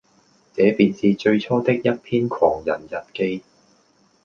[0.55, 3.37] 這便是最初的一篇《狂人日記》。